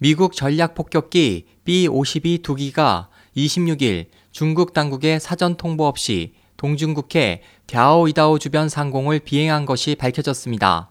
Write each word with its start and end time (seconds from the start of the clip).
미국 0.00 0.32
전략 0.32 0.76
폭격기 0.76 1.46
B-52 1.64 2.42
두 2.42 2.54
기가 2.54 3.08
26일 3.36 4.06
중국 4.30 4.72
당국의 4.72 5.18
사전 5.18 5.56
통보 5.56 5.86
없이 5.86 6.34
동중국해 6.56 7.42
갸오이다오 7.66 8.38
주변 8.38 8.68
상공을 8.68 9.18
비행한 9.18 9.66
것이 9.66 9.96
밝혀졌습니다. 9.96 10.90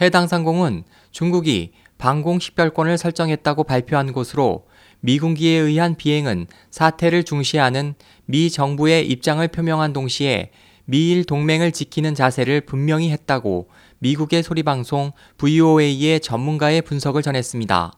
해당 0.00 0.26
상공은 0.26 0.82
중국이 1.12 1.72
방공 1.98 2.40
식별권을 2.40 2.98
설정했다고 2.98 3.62
발표한 3.62 4.12
곳으로 4.12 4.66
미군기에 4.98 5.56
의한 5.56 5.94
비행은 5.94 6.48
사태를 6.72 7.22
중시하는 7.22 7.94
미 8.24 8.50
정부의 8.50 9.06
입장을 9.08 9.46
표명한 9.46 9.92
동시에 9.92 10.50
미일 10.86 11.24
동맹을 11.24 11.70
지키는 11.70 12.16
자세를 12.16 12.62
분명히 12.62 13.12
했다고 13.12 13.68
미국의 14.00 14.42
소리방송 14.42 15.12
VOA의 15.36 16.18
전문가의 16.18 16.82
분석을 16.82 17.22
전했습니다. 17.22 17.92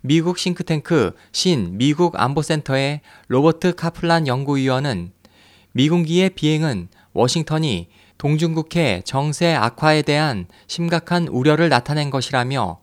미국 0.00 0.38
싱크탱크 0.38 1.12
신 1.32 1.76
미국 1.76 2.18
안보센터의 2.20 3.00
로버트 3.26 3.74
카플란 3.74 4.26
연구위원은 4.26 5.12
미군기의 5.72 6.30
비행은 6.30 6.88
워싱턴이 7.12 7.88
동중국해 8.16 9.02
정세 9.04 9.54
악화에 9.54 10.02
대한 10.02 10.46
심각한 10.66 11.28
우려를 11.28 11.68
나타낸 11.68 12.10
것이라며 12.10 12.80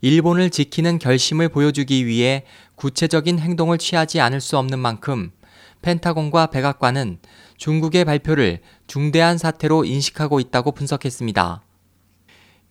일본을 0.00 0.50
지키는 0.50 0.98
결심을 0.98 1.48
보여주기 1.48 2.06
위해 2.06 2.44
구체적인 2.74 3.38
행동을 3.38 3.78
취하지 3.78 4.20
않을 4.20 4.40
수 4.40 4.58
없는 4.58 4.78
만큼 4.78 5.30
펜타곤과 5.82 6.46
백악관은 6.46 7.18
중국의 7.56 8.04
발표를 8.04 8.60
중대한 8.86 9.38
사태로 9.38 9.84
인식하고 9.84 10.40
있다고 10.40 10.72
분석했습니다. 10.72 11.62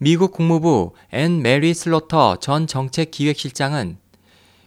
미국 0.04 0.32
국무부 0.32 0.94
앤 1.12 1.44
메리 1.44 1.76
슬로터 1.76 2.38
전 2.38 2.66
정책기획실장은 2.66 3.98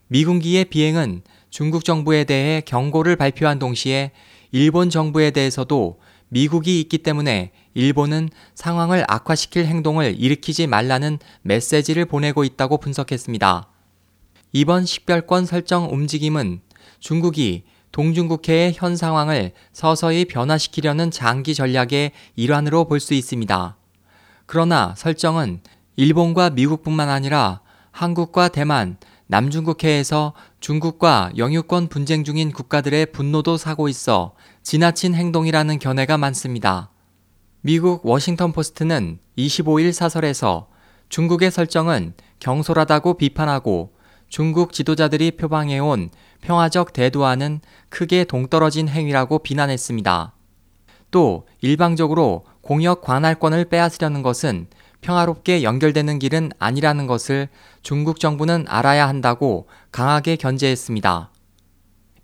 미군기의 0.06 0.66
비행은 0.66 1.22
중국 1.50 1.84
정부에 1.84 2.22
대해 2.22 2.60
경고를 2.60 3.16
발표한 3.16 3.58
동시에 3.58 4.12
일본 4.52 4.90
정부에 4.90 5.32
대해서도 5.32 5.98
미국이 6.28 6.80
있기 6.82 6.98
때문에 6.98 7.50
일본은 7.74 8.28
상황을 8.54 9.04
악화시킬 9.08 9.66
행동을 9.66 10.14
일으키지 10.16 10.68
말라는 10.68 11.18
메시지를 11.42 12.04
보내고 12.04 12.44
있다고 12.44 12.78
분석했습니다. 12.78 13.68
이번 14.52 14.86
식별권 14.86 15.46
설정 15.46 15.90
움직임은 15.90 16.60
중국이 17.00 17.64
동중국해의 17.90 18.74
현 18.76 18.96
상황을 18.96 19.50
서서히 19.72 20.26
변화시키려는 20.26 21.10
장기 21.10 21.56
전략의 21.56 22.12
일환으로 22.36 22.84
볼 22.84 23.00
수 23.00 23.14
있습니다. 23.14 23.78
그러나 24.46 24.94
설정은 24.96 25.60
일본과 25.96 26.50
미국뿐만 26.50 27.08
아니라 27.08 27.60
한국과 27.90 28.48
대만, 28.48 28.96
남중국해에서 29.26 30.34
중국과 30.60 31.32
영유권 31.36 31.88
분쟁 31.88 32.24
중인 32.24 32.52
국가들의 32.52 33.06
분노도 33.06 33.56
사고 33.56 33.88
있어 33.88 34.34
지나친 34.62 35.14
행동이라는 35.14 35.78
견해가 35.78 36.18
많습니다. 36.18 36.90
미국 37.62 38.04
워싱턴 38.04 38.52
포스트는 38.52 39.18
25일 39.38 39.92
사설에서 39.92 40.68
중국의 41.08 41.50
설정은 41.50 42.12
경솔하다고 42.40 43.14
비판하고 43.14 43.94
중국 44.28 44.72
지도자들이 44.72 45.30
표방해온 45.32 46.10
평화적 46.42 46.92
대두와는 46.92 47.60
크게 47.88 48.24
동떨어진 48.24 48.88
행위라고 48.88 49.38
비난했습니다. 49.38 50.33
또 51.14 51.46
일방적으로 51.60 52.44
공역 52.60 53.02
관할권을 53.02 53.66
빼앗으려는 53.66 54.22
것은 54.24 54.66
평화롭게 55.00 55.62
연결되는 55.62 56.18
길은 56.18 56.50
아니라는 56.58 57.06
것을 57.06 57.48
중국 57.84 58.18
정부는 58.18 58.64
알아야 58.66 59.06
한다고 59.06 59.68
강하게 59.92 60.34
견제했습니다. 60.34 61.30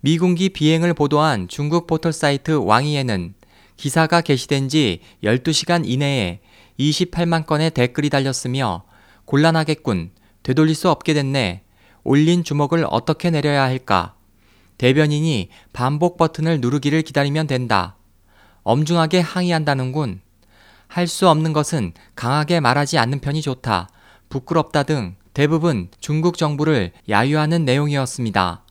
미군기 0.01 0.49
비행을 0.49 0.93
보도한 0.93 1.47
중국 1.47 1.87
포털 1.87 2.11
사이트 2.11 2.51
왕이에는 2.51 3.33
기사가 3.77 4.19
게시된 4.19 4.67
지 4.67 4.99
12시간 5.23 5.83
이내에 5.85 6.41
28만 6.77 7.45
건의 7.45 7.71
댓글이 7.71 8.09
달렸으며 8.09 8.83
곤란하겠군. 9.23 10.11
되돌릴 10.43 10.75
수 10.75 10.89
없게 10.89 11.13
됐네. 11.13 11.63
올린 12.03 12.43
주먹을 12.43 12.85
어떻게 12.89 13.29
내려야 13.29 13.63
할까? 13.63 14.15
대변인이 14.77 15.47
반복 15.71 16.17
버튼을 16.17 16.59
누르기를 16.59 17.03
기다리면 17.03 17.47
된다. 17.47 17.95
엄중하게 18.63 19.19
항의한다는군. 19.21 20.21
할 20.87 21.07
수 21.07 21.29
없는 21.29 21.53
것은 21.53 21.93
강하게 22.15 22.59
말하지 22.59 22.97
않는 22.97 23.19
편이 23.21 23.41
좋다. 23.41 23.89
부끄럽다 24.29 24.83
등 24.83 25.15
대부분 25.33 25.89
중국 25.99 26.37
정부를 26.37 26.91
야유하는 27.09 27.63
내용이었습니다. 27.63 28.65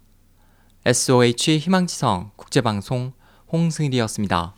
SOH 0.84 1.58
희망지성 1.58 2.32
국제방송 2.36 3.12
홍승일이었습니다. 3.50 4.54